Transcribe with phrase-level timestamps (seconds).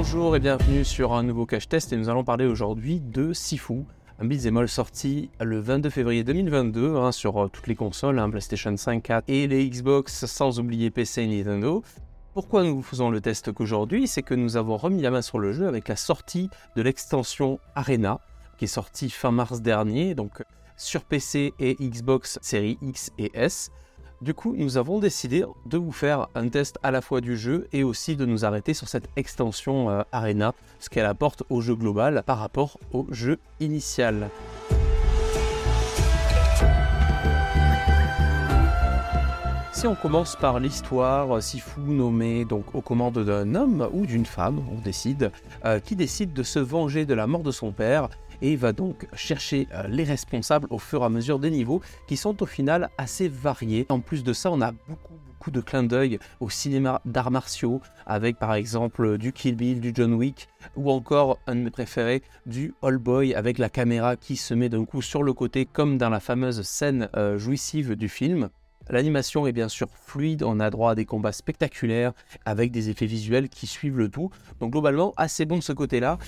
[0.00, 3.82] Bonjour et bienvenue sur un nouveau cache test et nous allons parler aujourd'hui de Sifu,
[4.20, 8.76] un beat'em sorti le 22 février 2022 hein, sur euh, toutes les consoles, hein, PlayStation
[8.76, 11.82] 5, 4 et les Xbox, sans oublier PC et Nintendo.
[12.32, 14.06] Pourquoi nous faisons le test qu'aujourd'hui?
[14.06, 17.58] C'est que nous avons remis la main sur le jeu avec la sortie de l'extension
[17.74, 18.20] Arena,
[18.56, 20.44] qui est sortie fin mars dernier, donc
[20.76, 23.72] sur PC et Xbox série X et S.
[24.20, 27.68] Du coup, nous avons décidé de vous faire un test à la fois du jeu
[27.72, 31.76] et aussi de nous arrêter sur cette extension euh, Arena, ce qu'elle apporte au jeu
[31.76, 34.28] global par rapport au jeu initial.
[39.72, 44.60] Si on commence par l'histoire, Sifu nommé donc aux commandes d'un homme ou d'une femme,
[44.72, 45.30] on décide,
[45.64, 48.08] euh, qui décide de se venger de la mort de son père
[48.42, 52.16] et va donc chercher euh, les responsables au fur et à mesure des niveaux qui
[52.16, 53.86] sont au final assez variés.
[53.88, 57.80] En plus de ça, on a beaucoup beaucoup de clins d'œil au cinéma d'arts martiaux
[58.06, 62.22] avec par exemple du Kill Bill, du John Wick ou encore un de mes préférés
[62.44, 65.96] du All Boy avec la caméra qui se met d'un coup sur le côté comme
[65.96, 68.48] dans la fameuse scène euh, jouissive du film.
[68.90, 72.14] L'animation est bien sûr fluide, on a droit à des combats spectaculaires
[72.44, 74.30] avec des effets visuels qui suivent le tout.
[74.58, 76.18] Donc globalement assez bon de ce côté-là.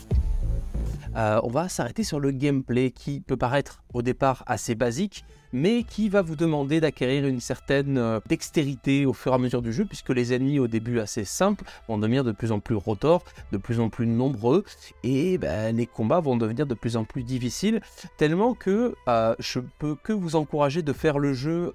[1.16, 5.82] Euh, on va s'arrêter sur le gameplay qui peut paraître au départ assez basique, mais
[5.82, 9.72] qui va vous demander d'acquérir une certaine euh, dextérité au fur et à mesure du
[9.72, 13.24] jeu, puisque les ennemis au début assez simples vont devenir de plus en plus rotors,
[13.50, 14.64] de plus en plus nombreux,
[15.02, 17.80] et ben, les combats vont devenir de plus en plus difficiles,
[18.16, 21.74] tellement que euh, je peux que vous encourager de faire le jeu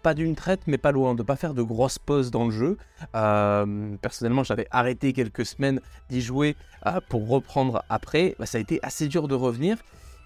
[0.00, 2.78] pas d'une traite, mais pas loin, de pas faire de grosses pauses dans le jeu.
[3.14, 6.56] Euh, personnellement, j'avais arrêté quelques semaines d'y jouer
[6.86, 8.34] euh, pour reprendre après.
[8.38, 9.78] Bah, ça a été assez dur de revenir.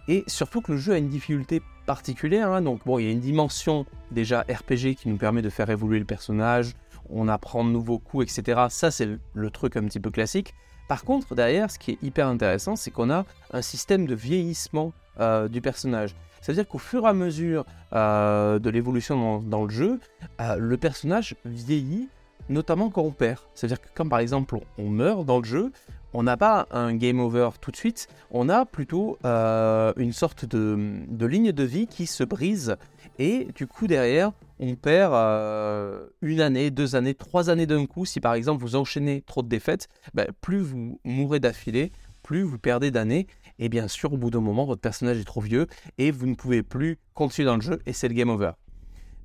[0.09, 2.51] Et surtout que le jeu a une difficulté particulière.
[2.51, 2.63] Hein.
[2.63, 5.99] Donc, bon, il y a une dimension déjà RPG qui nous permet de faire évoluer
[5.99, 6.75] le personnage.
[7.11, 8.67] On apprend de nouveaux coups, etc.
[8.71, 10.55] Ça, c'est le truc un petit peu classique.
[10.89, 14.93] Par contre, derrière, ce qui est hyper intéressant, c'est qu'on a un système de vieillissement
[15.21, 16.15] euh, du personnage.
[16.45, 19.99] C'est-à-dire qu'au fur et à mesure euh, de l'évolution dans, le jeu,
[20.43, 22.11] euh, le personnage vieillit,
[22.51, 23.39] notamment quand on perd.
[23.55, 25.73] C'est-à-dire que quand par exemple on meurt dans le jeu,
[26.13, 30.45] on n'a pas un game over tout de suite, on a plutôt euh, une sorte
[30.45, 32.77] de, ligne de vie qui se brise
[33.19, 35.15] et du coup derrière on perd
[36.21, 38.05] une année, deux années, trois années d'un coup.
[38.05, 41.91] Si par exemple vous enchaînez trop de défaites, ben, plus vous mourrez d'affilée,
[42.23, 43.29] plus vous perdez d'années.
[43.59, 45.67] Et bien sûr, au bout d'un moment, votre personnage est trop vieux
[45.99, 48.53] et vous ne pouvez plus continuer dans le jeu et c'est le game over.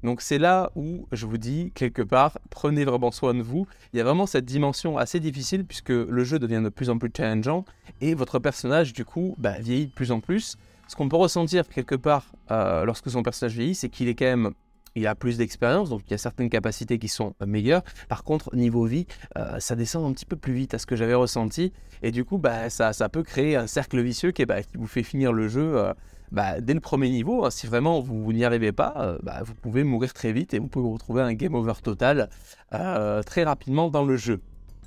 [0.03, 3.67] Donc c'est là où je vous dis, quelque part, prenez vraiment soin de vous.
[3.93, 6.97] Il y a vraiment cette dimension assez difficile puisque le jeu devient de plus en
[6.97, 7.65] plus challengeant
[7.99, 10.57] et votre personnage, du coup, bah, vieillit de plus en plus.
[10.87, 14.25] Ce qu'on peut ressentir quelque part euh, lorsque son personnage vieillit, c'est qu'il est quand
[14.25, 14.53] même
[14.95, 17.83] il a plus d'expérience, donc il y a certaines capacités qui sont meilleures.
[18.07, 19.05] Par contre, niveau vie,
[19.37, 21.71] euh, ça descend un petit peu plus vite à ce que j'avais ressenti.
[22.01, 25.33] Et du coup, bah, ça, peut créer un cercle vicieux qui, bah, vous fait finir
[25.33, 25.93] le jeu euh,
[26.31, 27.45] bah, dès le premier niveau.
[27.45, 27.51] Hein.
[27.51, 30.89] Si vraiment vous, n'y arrivez pas, euh, vous pouvez mourir très vite et vous pouvez
[30.89, 32.29] retrouver un game over total
[32.71, 34.41] très rapidement dans le jeu.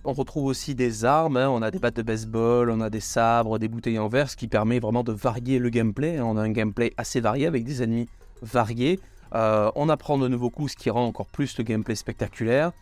[0.04, 1.48] On retrouve aussi des armes, hein.
[1.48, 4.36] on a des battes de baseball, on a des sabres, des bouteilles en verre, ce
[4.36, 6.20] qui permet vraiment de varier le gameplay.
[6.20, 8.08] On a un gameplay assez varié avec des ennemis
[8.42, 8.98] variés.
[9.34, 12.72] Euh, on apprend de nouveaux coups, ce qui rend encore plus le gameplay spectaculaire.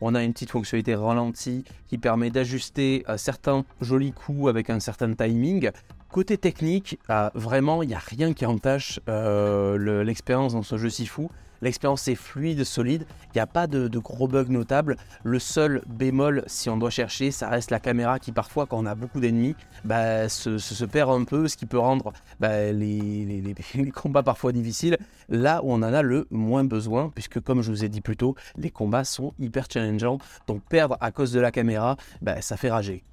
[0.00, 4.80] On a une petite fonctionnalité ralentie qui permet d'ajuster euh, certains jolis coups avec un
[4.80, 5.70] certain timing.
[6.10, 11.06] Côté technique, euh, vraiment, il n'y a rien qui entache l'expérience dans ce jeu si
[11.06, 11.30] fou.
[11.62, 14.96] L'expérience est fluide, solide, il n'y a pas de, gros bugs notables.
[15.24, 18.86] Le seul bémol, si on doit chercher, ça reste la caméra qui parfois, quand on
[18.86, 23.54] a beaucoup d'ennemis, bah, se, perd un peu, ce qui peut rendre bah, les,
[23.94, 27.84] combats parfois difficiles, là où on en a le moins besoin, puisque comme je vous
[27.84, 31.50] ai dit plus tôt, les combats sont hyper challengeants, donc perdre à cause de la
[31.50, 33.04] caméra, bah, ça fait rager.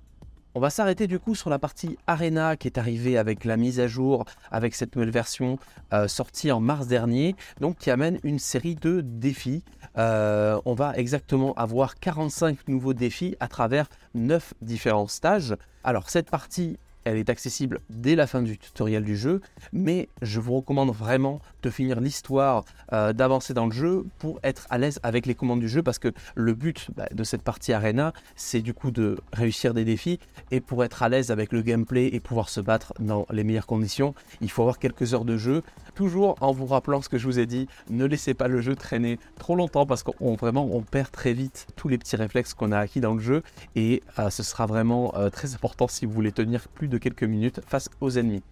[0.56, 3.80] On va s'arrêter du coup sur la partie Arena qui est arrivée avec la mise
[3.80, 5.58] à jour, avec cette nouvelle version
[5.94, 9.64] euh, sortie en mars dernier, donc qui amène une série de défis.
[9.98, 15.56] Euh, on va exactement avoir 45 nouveaux défis à travers 9 différents stages.
[15.84, 19.42] Alors cette partie elle est accessible dès la fin du tutoriel du jeu,
[19.72, 24.68] mais je vous recommande vraiment de finir l'histoire, euh, d'avancer dans le jeu pour être
[24.70, 27.74] à l'aise avec les commandes du jeu, parce que le but bah, de cette partie
[27.74, 30.20] arena, c'est du coup de réussir des défis,
[30.52, 33.68] et pour être à l'aise avec le gameplay et pouvoir se battre dans les meilleures
[33.68, 35.64] conditions, il faut avoir quelques heures de jeu,
[35.96, 38.76] toujours en vous rappelant ce que je vous ai dit, ne laissez pas le jeu
[38.76, 42.72] traîner trop longtemps, parce qu'on vraiment on perd très vite tous les petits réflexes qu'on
[42.72, 43.44] a acquis dans le jeu,
[43.76, 47.24] et euh, ce sera vraiment euh, très important si vous voulez tenir plus de quelques
[47.24, 48.44] minutes face aux ennemis.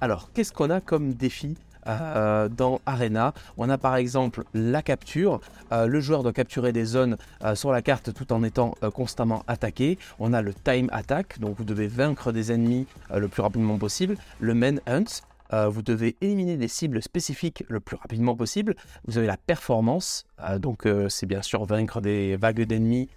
[0.00, 3.34] Alors, qu'est-ce qu'on a comme défi euh, dans Arena?
[3.56, 5.40] On a par exemple la capture.
[5.70, 9.44] Euh, le joueur doit capturer des zones euh, sur la carte tout en étant constamment
[9.46, 9.98] attaqué.
[10.18, 14.16] On a le time attack, donc vous devez vaincre des ennemis le plus rapidement possible.
[14.40, 15.22] Le main hunt,
[15.68, 18.74] vous devez éliminer des cibles spécifiques le plus rapidement possible.
[19.06, 20.24] Vous avez la performance,
[20.58, 23.08] donc c'est bien sûr vaincre des vagues d'ennemis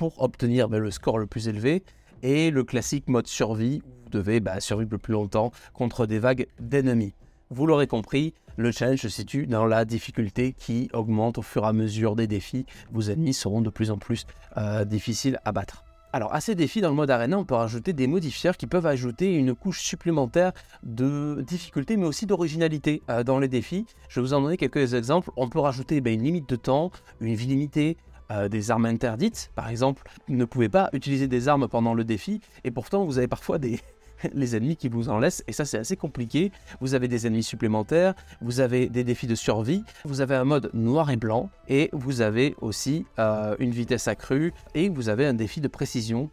[0.00, 1.82] pour obtenir ben, le score le plus élevé.
[2.22, 6.46] Et le classique mode survie, vous devez bah, survivre le plus longtemps contre des vagues
[6.60, 7.14] d'ennemis.
[7.50, 11.68] Vous l'aurez compris, le challenge se situe dans la difficulté qui augmente au fur et
[11.68, 12.66] à mesure des défis.
[12.92, 14.26] Vos ennemis seront de plus en plus
[14.56, 15.82] euh, difficiles à battre.
[16.12, 18.86] Alors à ces défis dans le mode arena, on peut rajouter des modifiers qui peuvent
[18.86, 20.52] ajouter une couche supplémentaire
[20.82, 23.86] de difficulté mais aussi d'originalité euh, dans les défis.
[24.08, 25.30] Je vais vous en donner quelques exemples.
[25.36, 26.90] On peut rajouter ben, une limite de temps,
[27.20, 27.96] une vie limitée,
[28.30, 29.50] euh, des armes interdites.
[29.54, 33.28] Par exemple, ne pouvez pas utiliser des armes pendant le défi et pourtant vous avez
[33.28, 33.80] parfois des,
[34.54, 36.52] ennemis qui vous en laissent, et ça c'est assez compliqué.
[36.80, 40.70] Vous avez des ennemis supplémentaires, vous avez des défis de survie, vous avez un mode
[40.74, 45.34] noir et blanc, et vous avez aussi euh, une vitesse accrue, et vous avez un
[45.34, 46.30] défi de précision.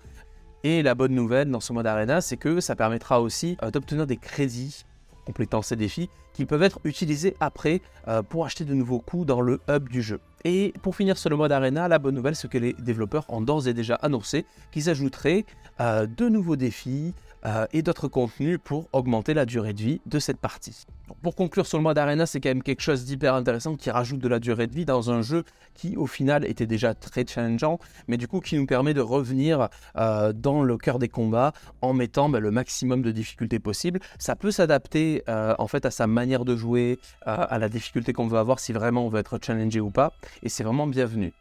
[0.64, 4.08] Et la bonne nouvelle dans ce mode arena, c'est que ça permettra aussi euh, d'obtenir
[4.08, 4.86] des crédits
[5.28, 9.42] complétant ces défis qui peuvent être utilisés après euh, pour acheter de nouveaux coups dans
[9.42, 10.22] le hub du jeu.
[10.46, 13.42] Et pour finir sur le mode arena, la bonne nouvelle c'est que les développeurs ont
[13.42, 15.46] d'ores et déjà annoncé qu'ils ajouteraient
[15.80, 17.14] de nouveaux défis,
[17.48, 20.86] euh, et d'autres contenus pour augmenter la durée de vie de cette partie.
[21.24, 24.20] pour conclure sur le mode arena, c'est quand même quelque chose d'hyper intéressant qui rajoute
[24.20, 27.80] de la durée de vie dans un jeu qui au final était déjà très challengeant,
[28.10, 31.94] mais du coup qui nous permet de revenir euh, dans le cœur des combats en
[31.94, 34.00] mettant ben, le maximum de difficulté possible.
[34.20, 38.28] Ça peut s'adapter euh, en fait à sa manière de jouer, à la difficulté qu'on
[38.28, 40.12] veut avoir si vraiment on veut être challengé ou pas,
[40.44, 41.34] et c'est vraiment bienvenu.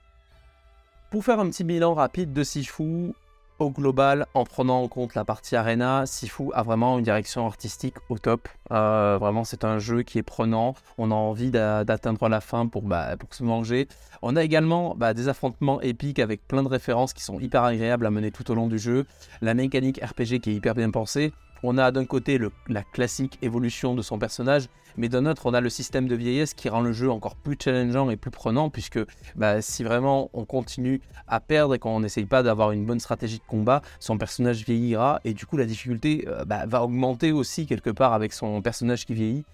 [1.11, 3.13] Pour faire un petit bilan rapide de Sifu,
[3.59, 7.97] au global, en prenant en compte la partie arena, Sifu a vraiment une direction artistique
[8.09, 8.49] au top.
[8.73, 10.75] Euh, vraiment, c'est un jeu qui est prenant.
[10.99, 13.89] On a envie d'atteindre la fin pour, bah, se manger.
[14.23, 18.07] On a également bah, des affrontements épiques avec plein de références qui sont hyper agréables
[18.07, 19.07] à mener tout au long du jeu.
[19.41, 21.33] La mécanique RPG qui est hyper bien pensée.
[21.69, 25.61] On a d'un côté la classique évolution de son personnage, mais d'un autre, on a
[25.61, 29.01] le système de vieillesse qui rend le jeu encore plus challengeant et plus prenant, puisque
[29.35, 33.39] bah, si vraiment on continue à perdre et qu'on n'essaye pas d'avoir une bonne stratégie
[33.39, 37.67] de combat, son personnage vieillira et du coup la difficulté euh, bah, va augmenter aussi
[37.67, 39.45] quelque part avec son personnage qui vieillit.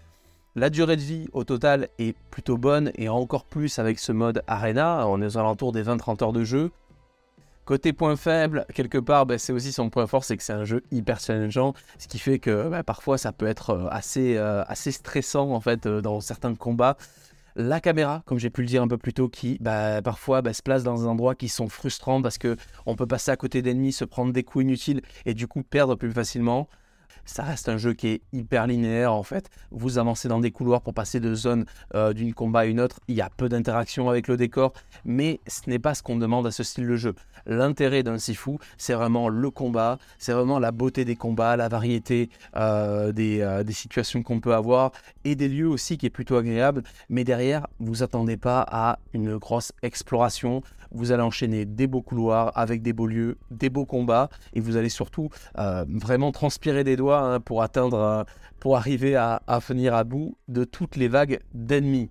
[0.55, 4.43] La durée de vie au total est plutôt bonne et encore plus avec ce mode
[4.47, 6.73] arena, on est aux alentours des 20-30 heures de jeu.
[7.65, 10.65] Côté point faible, quelque part, bah, c'est aussi son point fort, c'est que c'est un
[10.65, 14.65] jeu hyper challengeant, ce qui fait que bah, parfois ça peut être euh, assez, euh,
[14.67, 16.97] assez stressant en fait euh, dans certains combats.
[17.55, 20.63] La caméra, comme j'ai pu le dire un peu plus tôt, qui bah, parfois se
[20.63, 23.93] place dans des endroits qui sont frustrants parce que on peut passer à côté d'ennemis,
[23.93, 26.69] se prendre des coups inutiles et du coup perdre plus facilement
[27.25, 29.49] ça reste un jeu qui est hyper linéaire en fait.
[29.71, 33.01] Vous avancez dans des couloirs pour passer de zone euh, d'une combat à une autre.
[33.09, 34.73] Il y a peu d'interaction avec le décor,
[35.05, 37.15] mais ce n'est pas ce qu'on demande à ce style de jeu.
[37.47, 42.31] L'intérêt d'un Sifu, c'est vraiment le combat, c'est vraiment la beauté des combats, la variété
[42.57, 44.93] euh, des, euh, des, situations qu'on peut avoir
[45.25, 46.83] et des lieux aussi qui est plutôt agréable.
[47.09, 50.63] Mais derrière, vous attendez pas à une grosse exploration.
[50.95, 54.77] Vous allez enchaîner des beaux couloirs avec des beaux lieux, des beaux combats et vous
[54.77, 58.25] allez surtout vraiment transpirer des doigts Hein, pour atteindre, euh,
[58.61, 62.11] pour arriver à, à venir à bout de toutes les vagues d'ennemis.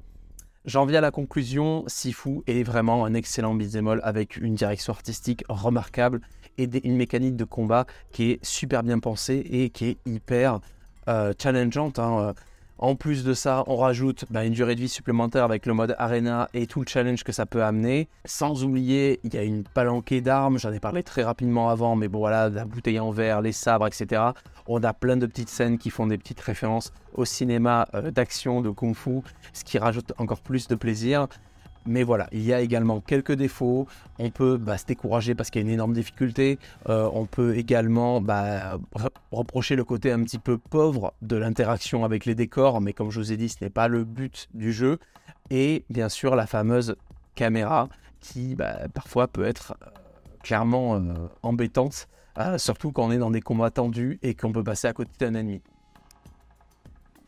[0.65, 5.43] J'en viens à la conclusion, Sifu est vraiment un excellent beat'em avec une direction artistique
[5.49, 6.21] remarquable
[6.57, 10.59] et une mécanique de combat qui est super bien pensée et qui est hyper
[11.07, 11.97] euh, challengeante.
[11.97, 12.33] Hein.
[12.81, 15.95] En plus de ça, on rajoute bah, une durée de vie supplémentaire avec le mode
[15.99, 18.09] arena et tout le challenge que ça peut amener.
[18.25, 22.07] Sans oublier, il y a une palanquée d'armes, j'en ai parlé très rapidement avant, mais
[22.07, 24.23] bon voilà, la bouteille en verre, les sabres, etc.
[24.65, 28.61] On a plein de petites scènes qui font des petites références au cinéma euh, d'action,
[28.61, 29.21] de kung-fu,
[29.53, 31.27] ce qui rajoute encore plus de plaisir.
[31.85, 33.87] Mais voilà, il y a également quelques défauts.
[34.19, 36.59] On peut bah, se décourager parce qu'il y a une énorme difficulté.
[36.89, 38.77] Euh, on peut également bah,
[39.31, 43.19] reprocher le côté un petit peu pauvre de l'interaction avec les décors, mais comme je
[43.19, 44.99] vous ai dit, ce n'est pas le but du jeu.
[45.49, 46.95] Et bien sûr, la fameuse
[47.35, 49.89] caméra qui bah, parfois peut être euh,
[50.43, 52.07] clairement euh, embêtante,
[52.57, 55.33] surtout quand on est dans des combats tendus et qu'on peut passer à côté d'un
[55.33, 55.61] ennemi.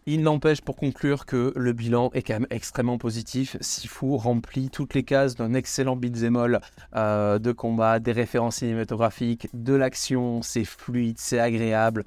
[0.06, 3.56] Il n'empêche pour conclure que le bilan est quand même extrêmement positif.
[3.62, 6.60] Sifu remplit toutes les cases d'un excellent beat'em all
[6.96, 12.04] euh, de combat, des références cinématographiques, de l'action, c'est fluide, c'est agréable.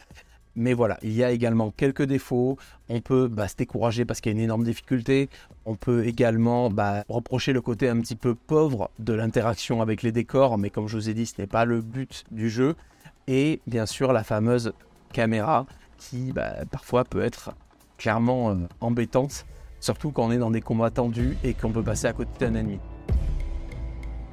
[0.56, 2.58] Mais voilà, il y a également quelques défauts.
[2.90, 5.30] On peut bah, se décourager parce qu'il y a une énorme difficulté.
[5.64, 10.12] On peut également bah, reprocher le côté un petit peu pauvre de l'interaction avec les
[10.12, 10.58] décors.
[10.58, 12.76] Mais comme je vous ai dit, ce n'est pas le but du jeu.
[13.26, 14.74] Et bien sûr, la fameuse
[15.14, 15.64] caméra
[15.96, 17.54] qui bah, parfois peut être
[17.98, 19.46] clairement euh, embêtante,
[19.80, 22.54] surtout quand on est dans des combats tendus et qu'on peut passer à côté d'un
[22.54, 22.78] ennemi.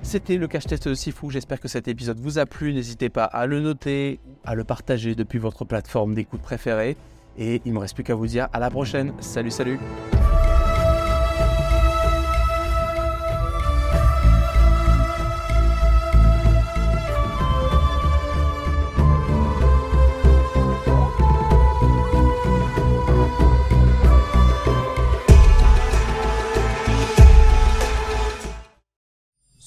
[0.01, 3.45] C'était le cache-test de Sifu, j'espère que cet épisode vous a plu, n'hésitez pas à
[3.45, 6.97] le noter, à le partager depuis votre plateforme d'écoute préférée,
[7.37, 9.79] et il me reste plus qu'à vous dire à la prochaine, salut salut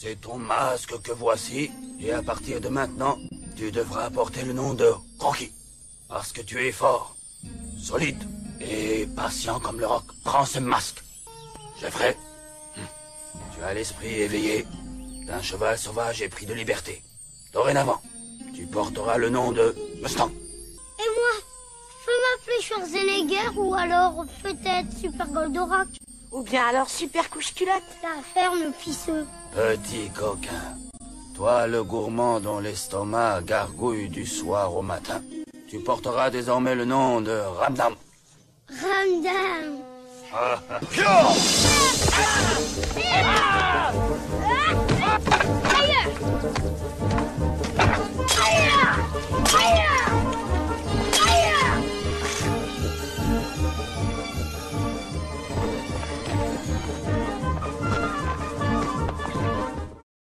[0.08, 3.18] C'est ton masque que voici, et à partir de maintenant,
[3.56, 5.50] tu devras porter le nom de Rocky.
[6.08, 7.16] Parce que tu es fort,
[7.76, 8.22] solide
[8.60, 10.04] et patient comme le roc.
[10.22, 11.02] Prends ce masque.
[11.80, 12.16] Jeffrey,
[12.76, 12.84] hum,
[13.52, 14.64] tu as l'esprit éveillé
[15.26, 17.02] d'un cheval sauvage et pris de liberté.
[17.52, 18.00] Dorénavant,
[18.54, 20.30] tu porteras le nom de Mustang.
[21.00, 21.32] Et moi
[21.90, 25.88] Je peux m'appeler Schwarzenegger ou alors peut-être Super Goldorak
[26.32, 29.26] ou bien alors super couche-culotte La ferme, pisseux.
[29.54, 30.76] Petit coquin.
[31.34, 35.22] Toi, le gourmand dont l'estomac gargouille du soir au matin.
[35.68, 37.94] Tu porteras désormais le nom de Ramdam.
[38.68, 39.82] Ramdam.
[40.32, 40.58] Ah,